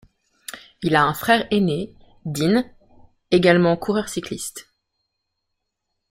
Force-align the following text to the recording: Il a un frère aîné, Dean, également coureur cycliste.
Il 0.81 0.95
a 0.95 1.03
un 1.03 1.13
frère 1.13 1.45
aîné, 1.51 1.93
Dean, 2.25 2.63
également 3.29 3.77
coureur 3.77 4.09
cycliste. 4.09 4.67